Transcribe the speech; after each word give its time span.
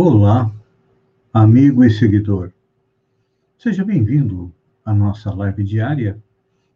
Olá, 0.00 0.54
amigo 1.34 1.82
e 1.82 1.90
seguidor. 1.90 2.52
Seja 3.58 3.84
bem-vindo 3.84 4.54
à 4.84 4.94
nossa 4.94 5.34
live 5.34 5.64
diária 5.64 6.22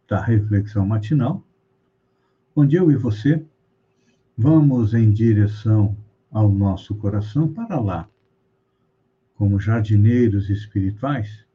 da 0.08 0.20
Reflexão 0.20 0.84
Matinal, 0.84 1.40
onde 2.56 2.74
eu 2.74 2.90
e 2.90 2.96
você 2.96 3.46
vamos 4.36 4.92
em 4.92 5.12
direção 5.12 5.96
ao 6.32 6.50
nosso 6.50 6.96
coração 6.96 7.46
para 7.46 7.78
lá, 7.78 8.08
como 9.36 9.60
jardineiros 9.60 10.50
espirituais, 10.50 11.46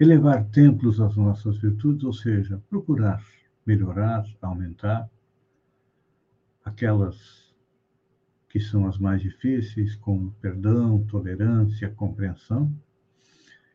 elevar 0.00 0.46
templos 0.46 0.98
às 0.98 1.14
nossas 1.14 1.58
virtudes, 1.58 2.04
ou 2.04 2.12
seja, 2.14 2.58
procurar 2.70 3.22
melhorar, 3.66 4.24
aumentar 4.40 5.10
aquelas 6.64 7.43
que 8.54 8.60
são 8.60 8.86
as 8.86 8.98
mais 8.98 9.20
difíceis, 9.20 9.96
como 9.96 10.30
perdão, 10.40 11.04
tolerância, 11.06 11.90
compreensão, 11.90 12.72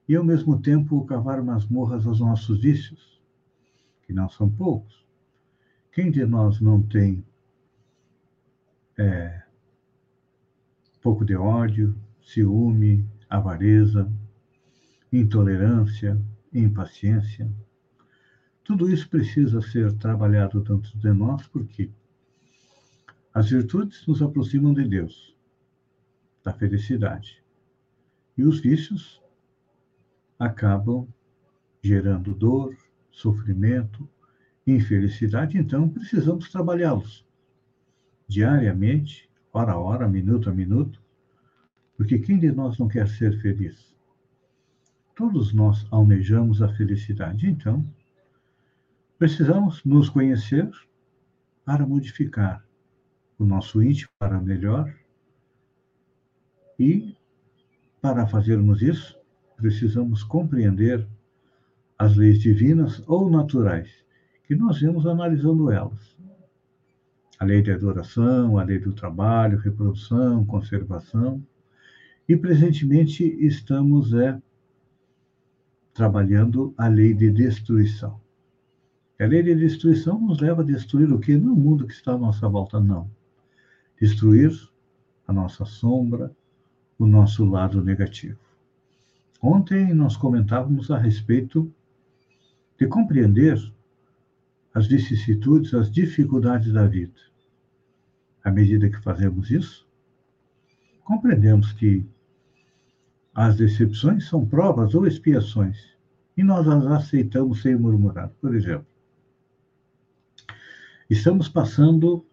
e 0.08 0.16
ao 0.16 0.24
mesmo 0.24 0.58
tempo 0.58 1.04
cavar 1.04 1.44
masmorras 1.44 2.08
aos 2.08 2.22
nossos 2.22 2.62
vícios, 2.62 3.22
que 4.04 4.14
não 4.14 4.30
são 4.30 4.50
poucos. 4.50 5.06
Quem 5.92 6.10
de 6.10 6.26
nós 6.26 6.62
não 6.62 6.82
tem 6.82 7.26
é, 8.98 9.44
pouco 11.02 11.26
de 11.26 11.36
ódio, 11.36 11.94
ciúme, 12.22 13.06
avareza, 13.30 14.10
intolerância, 15.12 16.18
impaciência? 16.54 17.52
Tudo 18.64 18.90
isso 18.90 19.10
precisa 19.10 19.60
ser 19.62 19.92
trabalhado 19.98 20.62
dentro 20.62 20.98
de 20.98 21.12
nós, 21.12 21.46
porque 21.48 21.92
as 23.34 23.50
virtudes 23.50 24.06
nos 24.08 24.22
aproximam 24.22 24.74
de 24.74 24.88
Deus, 24.88 25.36
da 26.44 26.52
felicidade. 26.52 27.44
E 28.38 28.44
os 28.44 28.60
vícios 28.60 29.22
acabam 30.38 31.08
gerando 31.82 32.34
dor, 32.34 32.76
sofrimento, 33.12 34.10
infelicidade, 34.66 35.58
então 35.58 35.90
precisamos 35.90 36.50
trabalhá-los 36.50 37.26
diariamente, 38.28 39.30
hora 39.52 39.72
a 39.74 39.78
hora, 39.78 40.08
minuto 40.08 40.50
a 40.50 40.54
minuto, 40.54 41.02
porque 41.98 42.20
quem 42.20 42.40
de 42.40 42.52
nós 42.52 42.78
não 42.78 42.88
quer 42.88 43.08
ser 43.08 43.40
feliz? 43.42 43.96
Todos 45.16 45.52
nós 45.52 45.86
almejamos 45.92 46.62
a 46.62 46.70
felicidade, 46.70 47.48
então 47.50 47.86
precisamos 49.18 49.84
nos 49.84 50.10
conhecer 50.10 50.70
para 51.66 51.86
modificar 51.86 52.69
o 53.40 53.46
nosso 53.46 53.82
íntimo 53.82 54.12
para 54.20 54.40
melhor. 54.40 54.94
E, 56.78 57.16
para 58.02 58.28
fazermos 58.28 58.82
isso, 58.82 59.18
precisamos 59.56 60.24
compreender 60.24 61.08
as 61.98 62.16
leis 62.16 62.40
divinas 62.40 63.02
ou 63.08 63.30
naturais, 63.30 63.90
que 64.44 64.56
nós 64.56 64.80
vemos 64.80 65.06
analisando 65.06 65.72
elas. 65.72 66.18
A 67.40 67.46
lei 67.46 67.64
da 67.64 67.74
adoração, 67.74 68.58
a 68.58 68.64
lei 68.64 68.80
do 68.80 68.92
trabalho, 68.92 69.58
reprodução, 69.58 70.46
conservação. 70.46 71.42
E, 72.28 72.36
presentemente, 72.36 73.24
estamos 73.24 74.14
é, 74.14 74.40
trabalhando 75.94 76.74
a 76.78 76.88
lei 76.88 77.14
de 77.14 77.32
destruição. 77.32 78.20
A 79.20 79.26
lei 79.26 79.44
de 79.44 79.56
destruição 79.56 80.20
nos 80.20 80.40
leva 80.40 80.62
a 80.62 80.66
destruir 80.66 81.12
o 81.12 81.20
que? 81.20 81.36
No 81.36 81.56
mundo 81.56 81.88
que 81.88 81.94
está 81.94 82.14
à 82.14 82.18
nossa 82.18 82.48
volta, 82.48 82.80
não 82.80 83.10
destruir 84.00 84.52
a 85.28 85.34
nossa 85.34 85.66
sombra, 85.66 86.36
o 86.98 87.06
nosso 87.06 87.46
lado 87.46 87.84
negativo. 87.84 88.40
Ontem 89.42 89.94
nós 89.94 90.18
comentávamos 90.18 90.92
a 90.92 90.98
respeito 90.98 91.72
de 92.78 92.88
compreender 92.88 93.58
as 94.74 94.88
vicissitudes, 94.88 95.74
as 95.74 95.92
dificuldades 95.92 96.72
da 96.72 96.88
vida. 96.88 97.20
À 98.44 98.52
medida 98.52 98.90
que 98.90 99.02
fazemos 99.02 99.52
isso, 99.52 99.88
compreendemos 101.04 101.72
que 101.74 102.06
as 103.34 103.56
decepções 103.56 104.28
são 104.28 104.46
provas 104.46 104.94
ou 104.96 105.08
expiações 105.08 105.78
e 106.36 106.44
nós 106.44 106.68
as 106.68 106.86
aceitamos 106.86 107.62
sem 107.62 107.76
murmurar. 107.76 108.30
Por 108.42 108.56
exemplo, 108.56 108.88
estamos 111.10 111.48
passando 111.48 112.26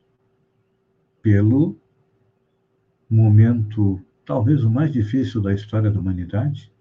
pelo 1.26 1.76
momento 3.10 4.00
talvez 4.24 4.62
o 4.62 4.70
mais 4.70 4.92
difícil 4.92 5.42
da 5.42 5.52
história 5.52 5.90
da 5.90 5.98
humanidade, 5.98 6.72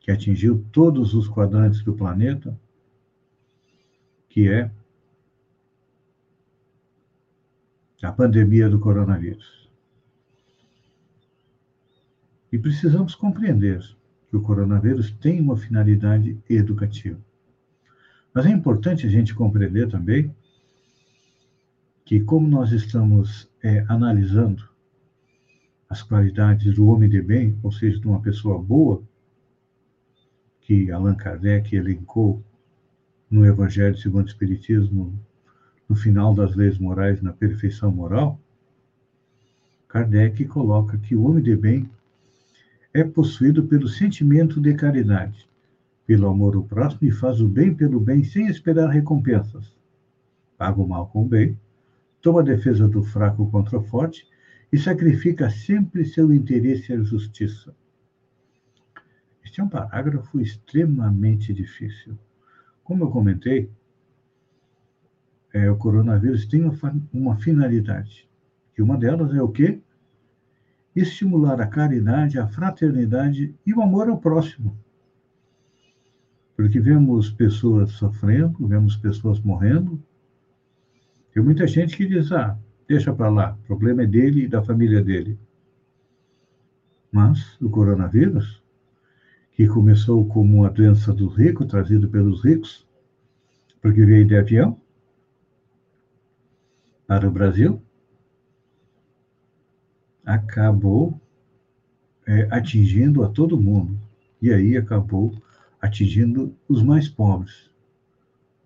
que 0.00 0.10
atingiu 0.10 0.62
todos 0.70 1.14
os 1.14 1.26
quadrantes 1.26 1.82
do 1.82 1.94
planeta, 1.94 2.54
que 4.28 4.50
é 4.50 4.70
a 8.02 8.12
pandemia 8.12 8.68
do 8.68 8.78
coronavírus. 8.78 9.70
E 12.52 12.58
precisamos 12.58 13.14
compreender 13.14 13.80
que 14.28 14.36
o 14.36 14.42
coronavírus 14.42 15.10
tem 15.10 15.40
uma 15.40 15.56
finalidade 15.56 16.38
educativa. 16.50 17.18
Mas 18.34 18.44
é 18.44 18.50
importante 18.50 19.06
a 19.06 19.10
gente 19.10 19.34
compreender 19.34 19.88
também 19.88 20.30
que, 22.10 22.18
como 22.18 22.48
nós 22.48 22.72
estamos 22.72 23.48
é, 23.62 23.84
analisando 23.86 24.68
as 25.88 26.02
qualidades 26.02 26.74
do 26.74 26.88
homem 26.88 27.08
de 27.08 27.22
bem, 27.22 27.56
ou 27.62 27.70
seja, 27.70 28.00
de 28.00 28.08
uma 28.08 28.20
pessoa 28.20 28.60
boa, 28.60 29.00
que 30.60 30.90
Allan 30.90 31.14
Kardec 31.14 31.72
elencou 31.72 32.42
no 33.30 33.46
Evangelho 33.46 33.96
segundo 33.96 34.24
o 34.24 34.28
Espiritismo, 34.28 35.16
no 35.88 35.94
final 35.94 36.34
das 36.34 36.56
leis 36.56 36.78
morais, 36.78 37.22
na 37.22 37.32
perfeição 37.32 37.92
moral, 37.92 38.40
Kardec 39.86 40.44
coloca 40.46 40.98
que 40.98 41.14
o 41.14 41.22
homem 41.22 41.44
de 41.44 41.54
bem 41.54 41.88
é 42.92 43.04
possuído 43.04 43.68
pelo 43.68 43.86
sentimento 43.86 44.60
de 44.60 44.74
caridade, 44.74 45.48
pelo 46.08 46.26
amor 46.26 46.56
ao 46.56 46.64
próximo 46.64 47.08
e 47.08 47.12
faz 47.12 47.40
o 47.40 47.46
bem 47.46 47.72
pelo 47.72 48.00
bem 48.00 48.24
sem 48.24 48.48
esperar 48.48 48.88
recompensas. 48.88 49.72
Paga 50.58 50.80
o 50.80 50.88
mal 50.88 51.06
com 51.06 51.22
o 51.22 51.28
bem 51.28 51.56
toma 52.20 52.40
a 52.40 52.44
defesa 52.44 52.86
do 52.86 53.02
fraco 53.02 53.50
contra 53.50 53.78
o 53.78 53.82
forte 53.82 54.26
e 54.72 54.78
sacrifica 54.78 55.50
sempre 55.50 56.04
seu 56.04 56.32
interesse 56.32 56.92
à 56.92 57.02
justiça. 57.02 57.74
Este 59.44 59.60
é 59.60 59.64
um 59.64 59.68
parágrafo 59.68 60.40
extremamente 60.40 61.52
difícil. 61.52 62.16
Como 62.84 63.04
eu 63.04 63.10
comentei, 63.10 63.70
é, 65.52 65.70
o 65.70 65.76
coronavírus 65.76 66.46
tem 66.46 66.62
uma, 66.62 66.78
uma 67.12 67.36
finalidade. 67.36 68.28
E 68.76 68.82
uma 68.82 68.96
delas 68.96 69.34
é 69.34 69.42
o 69.42 69.48
quê? 69.48 69.80
Estimular 70.94 71.60
a 71.60 71.66
caridade, 71.66 72.38
a 72.38 72.46
fraternidade 72.46 73.54
e 73.66 73.74
o 73.74 73.82
amor 73.82 74.08
ao 74.08 74.18
próximo. 74.18 74.78
Porque 76.56 76.78
vemos 76.78 77.30
pessoas 77.30 77.90
sofrendo, 77.92 78.66
vemos 78.66 78.96
pessoas 78.96 79.40
morrendo, 79.40 80.00
tem 81.32 81.42
muita 81.42 81.66
gente 81.66 81.96
que 81.96 82.06
diz, 82.06 82.32
ah, 82.32 82.58
deixa 82.88 83.12
para 83.12 83.28
lá, 83.28 83.56
o 83.62 83.66
problema 83.66 84.02
é 84.02 84.06
dele 84.06 84.44
e 84.44 84.48
da 84.48 84.62
família 84.62 85.02
dele. 85.02 85.38
Mas 87.10 87.60
o 87.60 87.70
coronavírus, 87.70 88.62
que 89.52 89.66
começou 89.66 90.26
como 90.26 90.58
uma 90.58 90.70
doença 90.70 91.12
dos 91.12 91.36
ricos, 91.36 91.66
trazido 91.66 92.08
pelos 92.08 92.44
ricos, 92.44 92.86
porque 93.80 94.04
veio 94.04 94.26
de 94.26 94.36
avião 94.36 94.80
para 97.06 97.28
o 97.28 97.30
Brasil, 97.30 97.82
acabou 100.24 101.20
é, 102.26 102.48
atingindo 102.50 103.24
a 103.24 103.28
todo 103.28 103.60
mundo. 103.60 103.98
E 104.40 104.52
aí 104.52 104.76
acabou 104.76 105.34
atingindo 105.80 106.54
os 106.68 106.82
mais 106.82 107.08
pobres, 107.08 107.70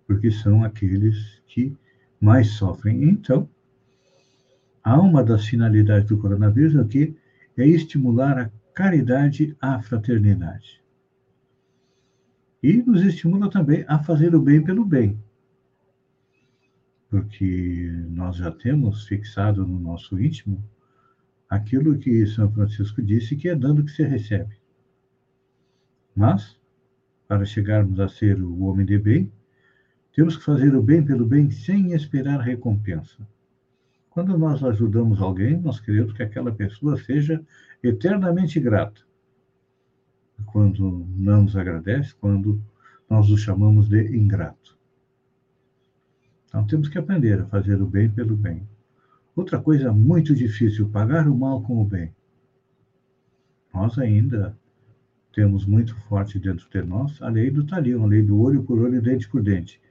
porque 0.05 0.29
são 0.31 0.63
aqueles 0.63 1.41
que 1.47 1.75
mais 2.19 2.51
sofrem. 2.51 3.03
Então, 3.03 3.49
há 4.83 4.99
uma 4.99 5.23
das 5.23 5.45
finalidades 5.45 6.07
do 6.07 6.17
coronavírus 6.17 6.75
aqui 6.75 7.15
é 7.57 7.65
estimular 7.67 8.37
a 8.37 8.51
caridade 8.73 9.55
à 9.61 9.81
fraternidade. 9.81 10.81
E 12.61 12.73
nos 12.77 13.03
estimula 13.03 13.49
também 13.49 13.85
a 13.87 13.99
fazer 13.99 14.35
o 14.35 14.41
bem 14.41 14.63
pelo 14.63 14.85
bem. 14.85 15.19
Porque 17.09 17.91
nós 18.09 18.37
já 18.37 18.51
temos 18.51 19.07
fixado 19.07 19.65
no 19.65 19.79
nosso 19.79 20.19
íntimo 20.19 20.63
aquilo 21.49 21.97
que 21.97 22.25
São 22.25 22.51
Francisco 22.51 23.01
disse 23.01 23.35
que 23.35 23.49
é 23.49 23.55
dando 23.55 23.83
que 23.83 23.91
se 23.91 24.03
recebe. 24.03 24.55
Mas, 26.15 26.57
para 27.27 27.45
chegarmos 27.45 27.99
a 27.99 28.07
ser 28.07 28.41
o 28.41 28.63
homem 28.63 28.85
de 28.85 28.97
bem, 28.97 29.31
temos 30.15 30.37
que 30.37 30.43
fazer 30.45 30.73
o 30.73 30.81
bem 30.81 31.03
pelo 31.03 31.25
bem 31.25 31.51
sem 31.51 31.91
esperar 31.91 32.39
recompensa. 32.39 33.27
Quando 34.09 34.37
nós 34.37 34.63
ajudamos 34.63 35.21
alguém, 35.21 35.59
nós 35.59 35.77
queremos 35.77 36.13
que 36.13 36.23
aquela 36.23 36.53
pessoa 36.53 36.97
seja 36.97 37.43
eternamente 37.83 38.57
grata 38.61 39.01
quando 40.45 41.05
não 41.17 41.43
nos 41.43 41.57
agradece, 41.57 42.15
quando 42.15 42.61
nós 43.09 43.29
o 43.29 43.37
chamamos 43.37 43.89
de 43.89 44.15
ingrato. 44.15 44.77
Então 46.47 46.65
temos 46.65 46.87
que 46.87 46.97
aprender 46.97 47.41
a 47.41 47.45
fazer 47.47 47.81
o 47.81 47.85
bem 47.85 48.09
pelo 48.09 48.37
bem. 48.37 48.65
Outra 49.35 49.61
coisa 49.61 49.91
muito 49.91 50.33
difícil, 50.33 50.87
pagar 50.87 51.27
o 51.27 51.35
mal 51.35 51.61
com 51.61 51.81
o 51.81 51.85
bem. 51.85 52.15
Nós 53.73 53.99
ainda 53.99 54.57
temos 55.33 55.65
muito 55.65 55.93
forte 56.07 56.39
dentro 56.39 56.69
de 56.69 56.81
nós 56.83 57.21
a 57.21 57.27
lei 57.27 57.51
do 57.51 57.65
talião, 57.65 58.05
a 58.05 58.07
lei 58.07 58.21
do 58.21 58.39
olho 58.39 58.63
por 58.63 58.79
olho, 58.79 59.01
dente 59.01 59.27
por 59.27 59.43
dente. 59.43 59.81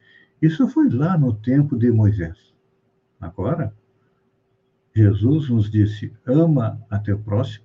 Isso 0.44 0.68
foi 0.68 0.90
lá 0.90 1.16
no 1.16 1.32
tempo 1.32 1.74
de 1.74 1.90
Moisés. 1.90 2.36
Agora, 3.18 3.72
Jesus 4.94 5.48
nos 5.48 5.70
disse: 5.70 6.12
ama 6.26 6.78
a 6.90 6.98
teu 6.98 7.18
próximo, 7.18 7.64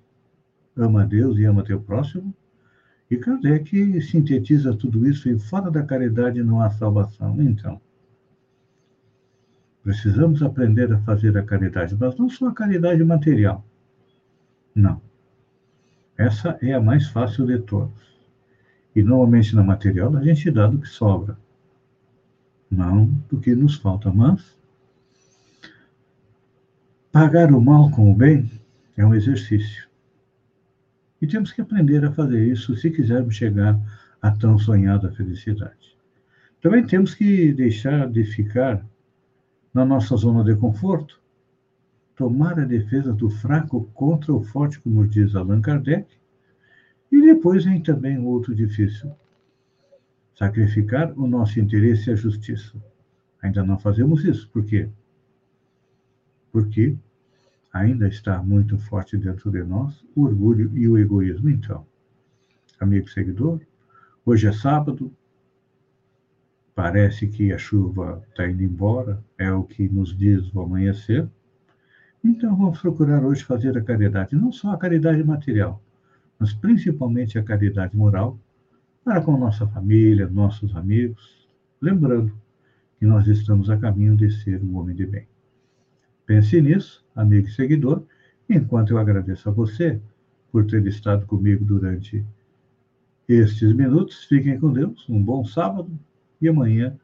ama 0.74 1.02
a 1.02 1.04
Deus 1.04 1.36
e 1.36 1.44
ama 1.44 1.62
teu 1.62 1.78
próximo. 1.78 2.34
E 3.10 3.18
Kardec 3.18 4.00
sintetiza 4.00 4.74
tudo 4.74 5.06
isso 5.06 5.28
e 5.28 5.38
fora 5.38 5.70
da 5.70 5.82
caridade 5.82 6.42
não 6.42 6.62
há 6.62 6.70
salvação. 6.70 7.38
Então, 7.42 7.78
precisamos 9.82 10.42
aprender 10.42 10.90
a 10.90 11.00
fazer 11.00 11.36
a 11.36 11.42
caridade, 11.42 11.94
mas 12.00 12.16
não 12.16 12.30
só 12.30 12.48
a 12.48 12.54
caridade 12.54 13.04
material. 13.04 13.62
Não. 14.74 15.02
Essa 16.16 16.56
é 16.62 16.72
a 16.72 16.80
mais 16.80 17.08
fácil 17.08 17.44
de 17.44 17.58
todas. 17.58 18.08
E 18.96 19.02
normalmente 19.02 19.54
na 19.54 19.62
material 19.62 20.16
a 20.16 20.24
gente 20.24 20.50
dá 20.50 20.66
do 20.66 20.78
que 20.78 20.88
sobra, 20.88 21.36
não 22.70 23.06
do 23.28 23.40
que 23.40 23.54
nos 23.54 23.74
falta. 23.76 24.12
Mas 24.12 24.56
pagar 27.10 27.52
o 27.52 27.60
mal 27.60 27.90
com 27.90 28.10
o 28.12 28.14
bem 28.14 28.50
é 28.96 29.04
um 29.04 29.14
exercício. 29.14 29.88
E 31.20 31.26
temos 31.26 31.52
que 31.52 31.60
aprender 31.60 32.04
a 32.04 32.12
fazer 32.12 32.46
isso 32.46 32.76
se 32.76 32.90
quisermos 32.90 33.34
chegar 33.34 33.78
à 34.22 34.30
tão 34.30 34.58
sonhada 34.58 35.12
felicidade. 35.12 35.96
Também 36.62 36.86
temos 36.86 37.14
que 37.14 37.52
deixar 37.52 38.08
de 38.08 38.24
ficar 38.24 38.84
na 39.72 39.84
nossa 39.84 40.16
zona 40.16 40.44
de 40.44 40.54
conforto 40.56 41.20
tomar 42.20 42.60
a 42.60 42.66
defesa 42.66 43.14
do 43.14 43.30
fraco 43.30 43.88
contra 43.94 44.30
o 44.30 44.42
forte, 44.42 44.78
como 44.80 45.08
diz 45.08 45.34
Allan 45.34 45.62
Kardec, 45.62 46.06
e 47.10 47.18
depois 47.22 47.64
vem 47.64 47.80
também 47.80 48.18
outro 48.18 48.54
difícil: 48.54 49.10
sacrificar 50.40 51.12
o 51.18 51.26
nosso 51.26 51.60
interesse 51.60 52.10
a 52.10 52.16
justiça. 52.16 52.74
Ainda 53.42 53.62
não 53.62 53.78
fazemos 53.78 54.24
isso. 54.24 54.48
Por 54.48 54.64
quê? 54.64 54.88
Porque 56.50 56.96
ainda 57.70 58.08
está 58.08 58.42
muito 58.42 58.78
forte 58.78 59.18
dentro 59.18 59.50
de 59.50 59.62
nós 59.62 60.02
o 60.16 60.22
orgulho 60.22 60.74
e 60.74 60.88
o 60.88 60.96
egoísmo. 60.96 61.50
Então, 61.50 61.86
amigo 62.80 63.06
seguidor, 63.10 63.60
hoje 64.24 64.46
é 64.46 64.52
sábado, 64.52 65.12
parece 66.74 67.28
que 67.28 67.52
a 67.52 67.58
chuva 67.58 68.24
está 68.30 68.48
indo 68.48 68.62
embora, 68.62 69.22
é 69.36 69.52
o 69.52 69.62
que 69.62 69.90
nos 69.90 70.16
diz 70.16 70.50
o 70.54 70.62
amanhecer. 70.62 71.28
Então 72.24 72.56
vamos 72.56 72.80
procurar 72.80 73.22
hoje 73.22 73.44
fazer 73.44 73.76
a 73.76 73.82
caridade, 73.82 74.34
não 74.34 74.50
só 74.50 74.72
a 74.72 74.78
caridade 74.78 75.22
material, 75.22 75.82
mas 76.38 76.54
principalmente 76.54 77.38
a 77.38 77.42
caridade 77.42 77.94
moral 77.94 78.38
para 79.10 79.22
com 79.22 79.36
nossa 79.36 79.66
família, 79.66 80.28
nossos 80.28 80.76
amigos, 80.76 81.48
lembrando 81.82 82.32
que 82.96 83.04
nós 83.04 83.26
estamos 83.26 83.68
a 83.68 83.76
caminho 83.76 84.16
de 84.16 84.30
ser 84.30 84.62
um 84.62 84.76
homem 84.76 84.94
de 84.94 85.04
bem. 85.04 85.26
Pense 86.24 86.62
nisso, 86.62 87.04
amigo 87.16 87.48
e 87.48 87.50
seguidor, 87.50 88.04
enquanto 88.48 88.90
eu 88.90 88.98
agradeço 88.98 89.48
a 89.48 89.52
você 89.52 90.00
por 90.52 90.64
ter 90.64 90.86
estado 90.86 91.26
comigo 91.26 91.64
durante 91.64 92.24
estes 93.28 93.72
minutos. 93.72 94.22
Fiquem 94.26 94.60
com 94.60 94.72
Deus, 94.72 95.04
um 95.08 95.20
bom 95.20 95.44
sábado 95.44 95.90
e 96.40 96.48
amanhã, 96.48 96.96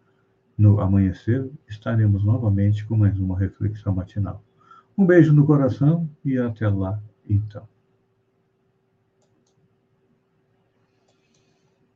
no 0.57 0.81
amanhecer, 0.81 1.51
estaremos 1.69 2.23
novamente 2.23 2.87
com 2.87 2.97
mais 2.97 3.19
uma 3.19 3.37
reflexão 3.37 3.93
matinal. 3.93 4.45
Um 4.97 5.05
beijo 5.05 5.33
no 5.33 5.45
coração 5.45 6.09
e 6.25 6.39
até 6.39 6.69
lá, 6.69 7.03
então. 7.29 7.67